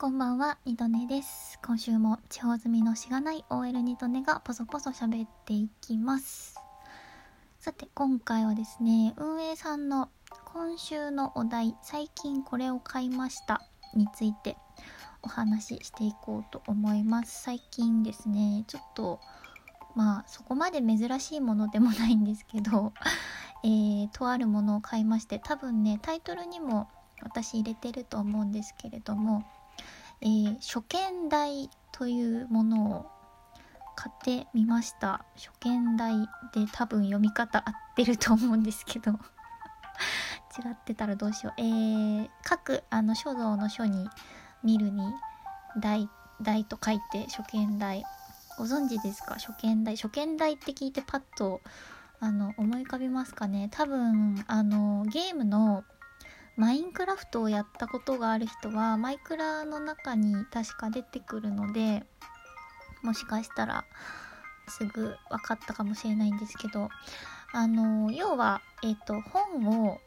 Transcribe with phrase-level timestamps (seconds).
[0.00, 1.58] こんばんは、ニトネです。
[1.62, 6.54] 今週も地方住みのしがない OL ニトネがポソポソ喋っていきます。
[7.58, 10.08] さて、今回はですね、運営さんの
[10.46, 13.60] 今週のお題、最近これを買いました
[13.94, 14.56] について
[15.20, 17.42] お話ししていこうと思います。
[17.42, 19.20] 最近ですね、ちょっと、
[19.94, 22.94] まあ、そこまで珍しいものでもないんですけど、
[23.64, 26.88] えー、とあるものを買いまして、多分ね、タイトルにも
[27.20, 29.44] 私入れてると思うんですけれども、
[30.22, 33.10] えー、初見台というものを
[33.96, 35.24] 買ってみました。
[35.36, 36.14] 初見台
[36.52, 39.12] で多分読み方合ってると思うんですけど。
[40.58, 41.60] 違ってたらどうしよう。
[41.60, 44.08] えー、各あの書道の書に
[44.64, 45.02] 見るに
[45.78, 46.08] 台
[46.42, 48.04] 台と書いて初見台。
[48.58, 49.34] ご存知ですか？
[49.34, 49.96] 初見台。
[49.96, 51.60] 初見台って聞いてパッと
[52.18, 53.68] あの思い浮かびますかね？
[53.70, 55.84] 多分あのゲームの
[56.60, 62.04] マインクラフトをやったことがある人はマイクラの中に確か出てくるので
[63.02, 63.86] もしかしたら
[64.68, 66.90] すぐ分かったかもしれないんですけど
[67.54, 69.98] あの要は、えっ、と本を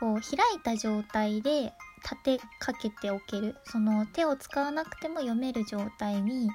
[0.00, 3.54] こう開いた状態で立てかけておける。
[3.64, 6.50] その手を使わなくても読める状態に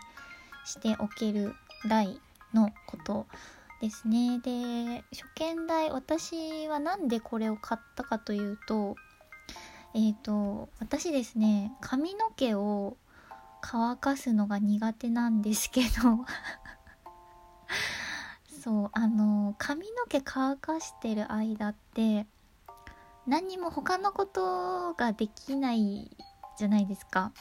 [0.66, 1.54] しておける
[1.88, 2.20] 台
[2.52, 3.28] のこと。
[3.81, 4.39] ですね。
[4.39, 8.95] で初見台私は何でこれを買ったかというと
[9.94, 12.98] えっ、ー、と私ですね髪の毛を
[13.61, 16.25] 乾かすのが苦手なんですけど
[18.61, 22.28] そうあの髪の毛乾かしてる間って
[23.25, 26.16] 何も他のことができない
[26.58, 27.33] じゃないですか。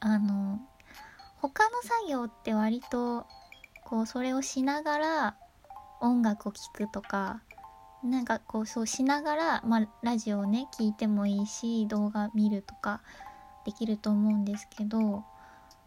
[0.00, 0.60] あの
[1.40, 3.26] 他の作業って割と
[3.88, 5.36] こうそれをしながら
[6.02, 7.40] 音楽を聴くとか
[8.04, 13.00] なんかこうそうしながら、まあ、ラジオをね聞いてもいいし動画見るとか
[13.64, 15.24] できると思うんですけど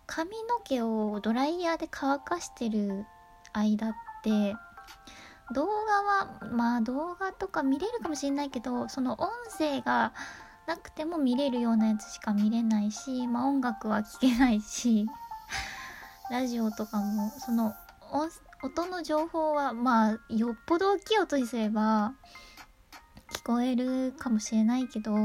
[0.07, 3.05] 髪の毛をドライヤーで乾かしてる
[3.53, 4.55] 間って
[5.53, 9.29] 動画はまあ動画とか見れるかもしれないけどその音
[9.59, 10.11] 声が
[10.65, 15.05] なくても見れるようなやつしか見れないし、まあ、音楽は聴けないし
[16.31, 17.75] ラジオとかもその
[18.11, 22.13] 音の情報はまあよっぽど大きい音にすれば
[23.31, 25.15] 聞こえるかもしれないけど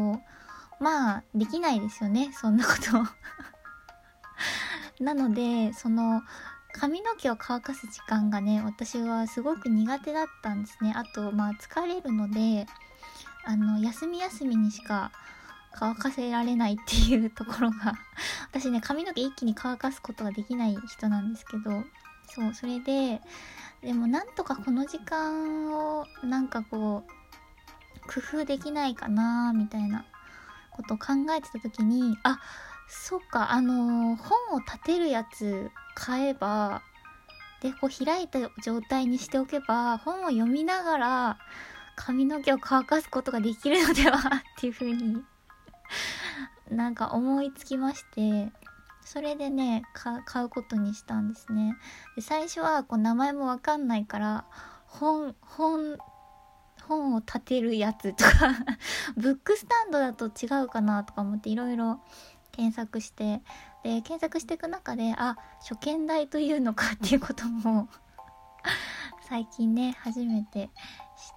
[0.78, 3.04] まあできないですよねそんなこと。
[5.02, 6.22] なのでその
[6.72, 10.92] 髪の毛を乾かす時間がね私はすごく苦手だったんですね。
[10.94, 12.66] あとまあ疲れるので
[13.44, 15.10] あの休み休みにしか
[15.72, 17.94] 乾かせられないっていうところが
[18.50, 21.84] 私ね髪の毛一気に乾かすことができない人なんですけど
[22.26, 23.20] そうそれで
[23.82, 30.04] でもなんとかこの時間をなんかこう工夫できないかなみたいな
[30.70, 32.38] ことを考えてた時にあ
[32.88, 36.82] そっかあのー、本を立てるやつ買えば
[37.60, 41.38] でこう開いた状態にしておけば本を読みながら
[41.96, 44.20] 髪の毛を乾かすことができるのではっ
[44.60, 45.22] ていう風に
[46.70, 48.52] なんか思いつきまして
[49.06, 49.84] それでね
[50.24, 51.76] 買うことにしたんですね。
[52.16, 54.44] で最初はこう名前もわかんないから
[54.86, 55.96] 本本
[56.82, 58.30] 本を立てるやつとか
[59.16, 62.00] ブックスタンドだと違うかなとか思っていろいろ
[62.50, 63.42] 検索して
[63.84, 67.88] で検索していく中であ初見台というのかっていうことも
[69.28, 70.72] 最近ね初めて知っ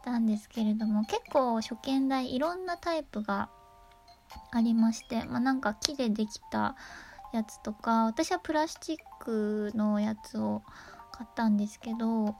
[0.03, 3.50] たんですけれども結構初見台いろんなタイプが
[4.51, 6.75] ありましてまあなんか木でできた
[7.34, 10.63] やつとか私はプラスチックのやつを
[11.12, 12.35] 買ったんですけど、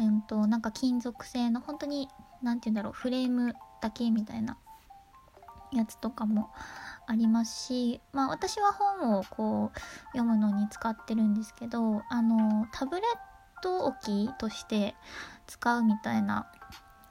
[0.00, 2.08] うんと、なんか金属製の本当に
[2.42, 4.58] 何て言うんだろうフレームだけみたいな
[5.72, 6.50] やつとかも
[7.06, 9.78] ありますしまあ私は本をこう
[10.12, 14.94] 読むのに使ってるんですけどあのタブレット置きとして
[15.46, 16.46] 使うみたいな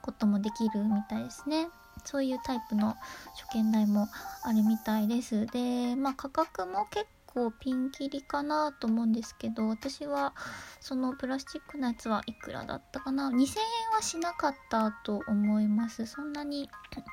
[0.02, 1.68] こともできるみたいですね。
[2.04, 2.96] そういうタイプの
[3.36, 4.08] 初見台も
[4.42, 5.46] あるみたいです。
[5.46, 7.06] で、まあ価格も結
[7.38, 10.34] 構ピンキリかなと思うんですけど、私は
[10.80, 13.46] そのプラスチックのやつはいくらだったかな ?2000 円
[13.94, 16.06] はしなかったと思います。
[16.06, 16.68] そんなに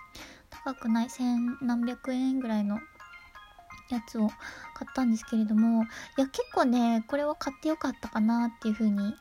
[0.50, 1.10] 高くない？
[1.12, 2.80] 千何百円ぐらいの
[3.90, 9.14] やつを買ったんですけれども、いや結構ね、これは買ってよかったかなっていう風に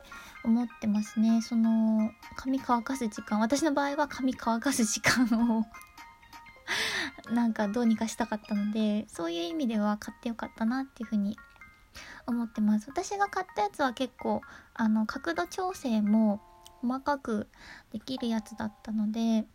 [0.43, 1.43] 思ってますね。
[1.43, 5.67] その、髪乾かす時間、私の場合は髪乾かす時間を
[7.31, 11.37] なんかどうにかしたかったので、そういう意味では買ってよかったなっていうふうに
[12.26, 12.88] 思ってます。
[12.88, 14.43] 私が買ったやつは結構、
[14.75, 16.41] あの、角度調整も
[16.82, 17.49] 細かく
[17.93, 19.47] できるやつだったので、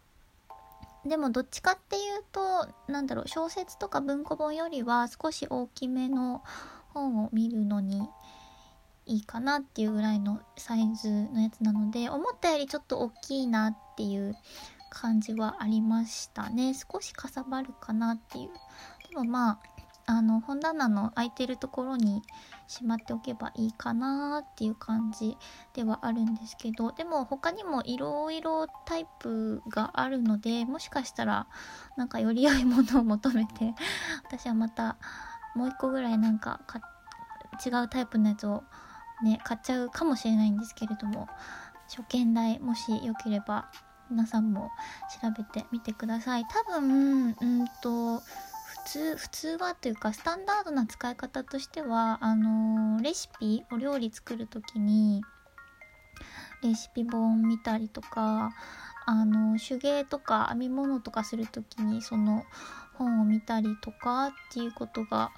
[1.05, 6.43] でもどっちかっていうとなんだろう小説とか文庫本よりは少し大きめの
[6.93, 8.09] 本を見るのに
[9.05, 14.35] いいかなっていうぐらいのサイズのやつなので思ったよりちょっと大きいなっていう
[14.89, 16.73] 感じはありましたね。
[16.73, 18.49] 少しかさばるかなっていう。
[19.09, 19.59] でもまあ
[20.11, 22.23] あの本棚の空いてるところに
[22.65, 25.37] しまっておけばいいかなっていう感じ
[25.75, 31.45] ではあるんですけどでも他にもいろいろタイプがあるのでもしかしたら
[31.95, 33.75] なんかより良いものを求めて
[34.25, 34.97] 私はまた
[35.53, 36.59] もう一個ぐらいなんか
[37.63, 38.63] 違うタイプのやつを
[39.23, 41.27] ね買っちゃうかもしれないんですけれども
[41.87, 43.69] 初見代もしよければ
[44.09, 44.69] 皆さんも
[45.21, 46.45] 調べてみてください。
[46.45, 48.23] 多分うんと普
[48.85, 55.21] 通普通はというかスタンダードな使い方としてはあのー、レシピお料理作る時に
[56.63, 58.51] レシピ本見たりとか
[59.05, 62.43] あの手芸とか編み物とかする時にその
[62.93, 65.31] 本を見たりとかっていうことが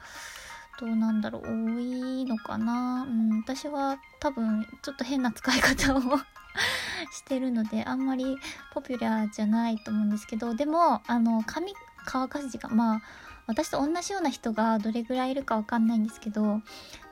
[0.82, 3.06] どうなんだろう多いのかな。
[3.08, 6.02] うん私は多分ちょっと変な使い方を
[7.14, 8.38] してるのであんまり
[8.74, 11.74] ポピュラーじゃないと思うんですけどでもあの髪
[12.06, 13.02] 乾かす時間まあ
[13.46, 16.62] 私と同じような人がどれぐらいいるかわかんないんですけど、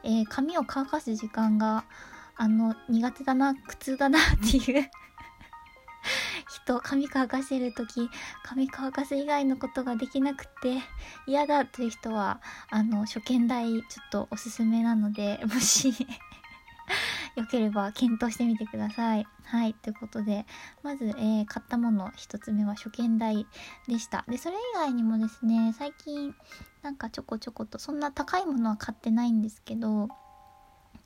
[0.03, 1.85] えー、髪を乾かす時間が
[2.35, 4.89] あの苦手だな苦痛だなっていう
[6.69, 8.11] 人髪乾かしてる時
[8.43, 10.77] 髪乾かす以外のことができなくて
[11.25, 15.89] 嫌だという人はあの初見代ちょっとおすすめなので もし
[17.35, 19.25] よければ検討してみてください。
[19.43, 19.73] はい。
[19.75, 20.45] ということで、
[20.83, 23.45] まず、えー、買ったもの1つ目は初見代
[23.87, 24.25] でした。
[24.27, 26.35] で、それ以外にもですね、最近、
[26.81, 30.09] なんかちょこちょこと、そんな高いものは買ってないんですけど、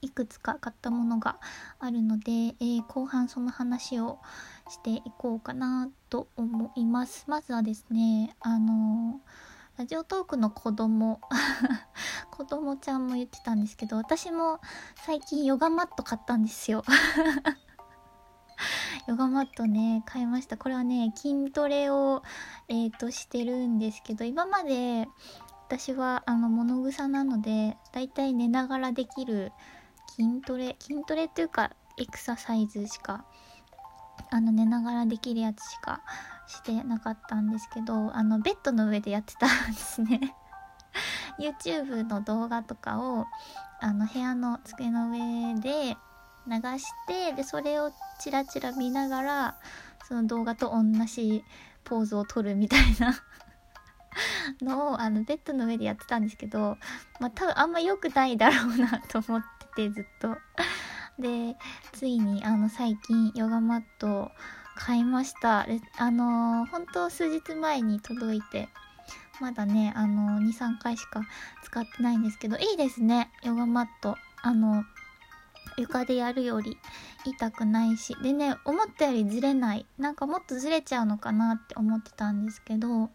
[0.05, 1.37] いくつか買ったものが
[1.79, 4.19] あるので、えー、後半その話を
[4.69, 7.25] していこうかなと思います。
[7.27, 11.19] まずはですね、あのーラジオトークの子供
[12.29, 14.59] 子供ちゃんも言ってたんですけど私も
[14.97, 16.83] 最近ヨガマット買ったんですよ
[19.07, 22.21] ヨガマットね買いましたこれはね筋トレを
[22.67, 25.09] えっ、ー、としてるんですけど今まで
[25.67, 29.51] 私はあの物草なのでだいたい寝ながらできる
[30.15, 33.25] 筋トレ筋トレっていうかエクササイズしか
[34.29, 36.01] あの寝ながらできるやつしか
[36.47, 40.35] してなかったんですけどあのベッドの上でやってたんですね。
[41.39, 43.25] YouTube の動画とかを
[43.81, 45.97] あの部屋の机の上で
[46.45, 49.57] 流してでそれをチラチラ見ながら
[50.07, 51.43] その動画と同じ
[51.83, 53.15] ポーズを撮るみたいな。
[54.61, 56.77] のをあのベッドの上でやってたんですけど
[57.19, 59.43] まあ多分あんま良くないだろうなと思っ
[59.75, 60.37] てずっと
[61.19, 61.55] で
[61.91, 64.31] ついにあの最近ヨガマットを
[64.75, 65.67] 買いました。
[65.97, 68.69] あの、本当数日前に届いて、
[69.39, 71.21] まだね、あの、2、3回しか
[71.63, 74.17] 使ってないんですけど、いいですね、ヨガマット。
[74.41, 74.83] あの、
[75.77, 76.77] 床でやるより
[77.25, 78.15] 痛くないし。
[78.21, 79.85] でね、思ったよりずれない。
[79.97, 83.09] なんかもっとずれちゃうのかなって思ってたんですけど、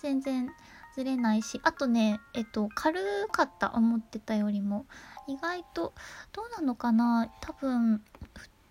[0.00, 0.50] 全然
[0.94, 3.00] ずれないし、あとね、えっと、軽
[3.30, 4.86] かった、思ってたよりも。
[5.26, 5.92] 意外と、
[6.32, 7.28] どうなのかな？
[7.40, 8.02] 多分、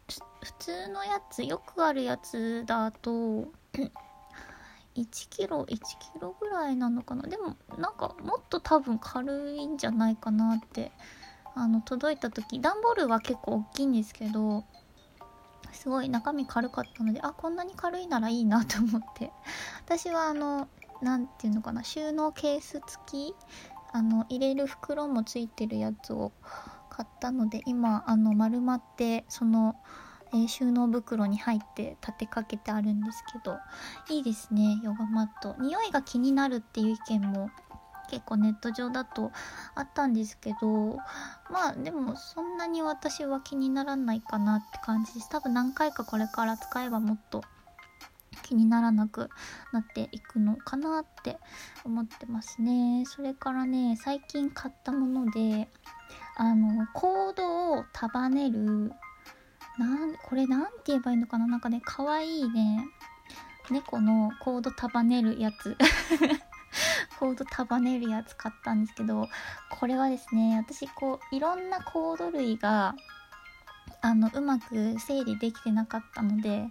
[0.08, 3.12] 普通のやつよくあるやつだと
[4.96, 5.80] 1キロ1キ
[6.20, 7.24] ロぐらいなのかな？
[7.24, 10.92] でもなんかもっと多分軽いんじゃないかなって
[11.56, 14.64] あの届いた時段ボールは結構大きいんですけど
[15.72, 19.32] すごい中身軽かったのであこんなに軽いならいいなと思って。
[19.84, 20.68] 私はあの
[21.02, 21.84] 何て言うのかな？
[21.84, 23.36] 収納ケース付き
[23.96, 26.34] あの入れる袋もついてるやつを
[26.90, 29.76] 買ったので今あの丸まってその
[30.34, 33.58] えー、収納袋に入って立てかけてあるんですけど
[34.10, 35.56] いいですねヨガマット。
[35.62, 37.50] 匂いが気になるっていう意見も
[38.10, 39.32] 結構ネット上だと
[39.76, 40.98] あったんですけど
[41.50, 45.30] まあでもそんなに私は気にならないかなって感じです。
[45.30, 47.44] 多分何回かこれから使えばもっと
[48.46, 49.30] 気にならなく
[49.74, 51.40] なっていくのかなって
[51.84, 53.04] 思ってますね。
[53.08, 55.68] それからね最近買ったもので
[56.38, 58.92] あのコードを束ねる
[59.80, 61.48] なんこれなんて言えばいいのかな？
[61.48, 62.86] なんかねかわいいね
[63.72, 65.76] 猫のコード束ねるやつ。
[67.18, 69.30] コード束ねるやつ買ったんですけど
[69.72, 72.94] これはですね私こういろんなコード類が
[74.02, 76.68] あのうまく整理できてなかったので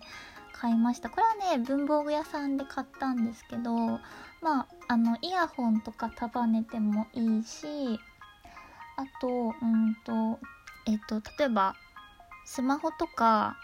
[0.65, 1.11] 買いました。
[1.11, 3.71] これはね文房具屋さんで買ったんですけど
[4.41, 8.01] まああのイヤホンとか束ねてもいいし
[8.97, 10.41] あとうんと
[10.87, 11.75] えっと例えば
[12.47, 13.59] スマホとか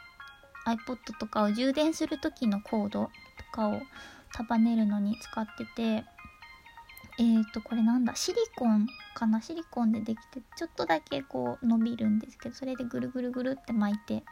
[0.67, 3.11] iPod とかを充電する時のコードと
[3.51, 3.81] かを
[4.35, 6.05] 束ねるのに使ってて
[7.19, 9.41] えーとこれなんだシリコンかな？
[9.41, 14.23] シリコンでできてちょっとだけこう伸びるんですけどそれでぐるぐるぐるって巻いて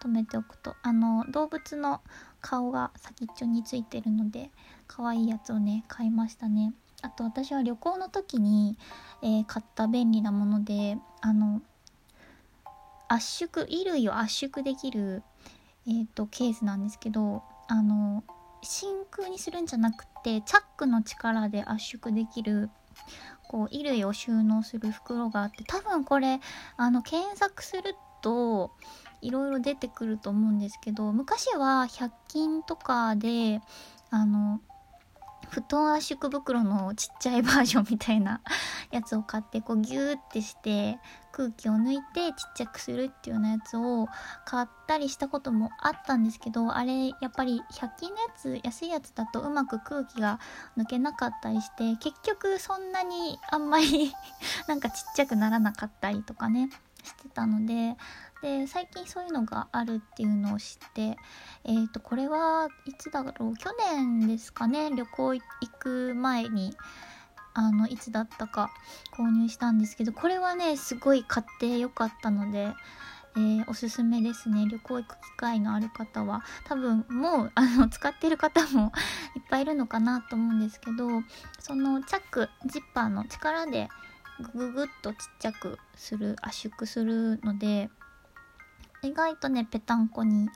[0.00, 0.76] 留めておくと。
[0.82, 2.00] あの動物の
[2.40, 4.50] 顔が先っちょについてるので
[4.86, 6.72] 可愛いやつをね買いましたね。
[7.02, 8.76] あと私は旅行の時に、
[9.22, 11.62] えー、買った便利なものであの
[13.08, 15.22] 圧縮衣類を圧縮できる、
[15.86, 18.24] えーと、ケースなんですけどあの
[18.62, 22.70] 真空にするんじゃなくてチャックの力で圧縮できる
[23.48, 26.40] こう衣類を収納する袋があって多分これ
[26.76, 28.72] あの検索すると
[29.20, 33.60] いろいろ出てくると思うんですけど昔は100均とかで
[34.10, 34.60] あの
[35.50, 38.40] 布団圧縮袋のちっちゃいバージョンみたいな
[38.90, 40.98] やつを買ってこうギューってして
[41.32, 44.08] 空気を抜いてちっちゃくするっていうようなやつを
[44.44, 50.38] 買ったりしたこともあったんですけどあれやっぱり100均のやつ安いやつだとうまく空気が
[50.76, 54.12] 抜けなかったりして結局そんなにあんまり
[54.68, 56.70] なんかちっちゃくならなかったりとかね。
[57.08, 57.96] してたので
[58.42, 61.16] で最近そういうのがあるっていうのを知って
[61.64, 63.56] え、ー、とこれはいつだろう？
[63.56, 64.90] 去年ですかね？
[64.94, 65.42] 旅行行
[65.80, 66.76] く前に
[67.54, 68.70] あのいつだったか
[69.16, 72.72] 購入したんですけどこれはねすごい買ってよかったので、
[73.36, 74.66] えー、おすすめですね。
[74.70, 76.44] 旅行行く機会のある方は。
[76.66, 78.92] 多分もうあの使ってる方も
[79.34, 81.08] いっぱいいるのかなと思うんですけど
[81.58, 83.88] そのチャックジッパーの力で
[84.40, 87.90] グググッとちっちゃくする圧縮するので
[89.02, 90.48] 意外とねぺたんこに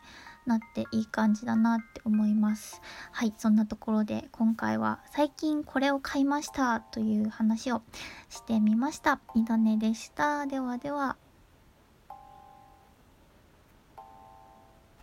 [0.46, 2.80] なっていい感じだなって思います。
[3.12, 7.82] はいそんなところで今回は最近これを買いましたという話を
[8.28, 9.20] してみました。
[9.34, 10.46] みどねでした。
[10.46, 11.16] ではでは。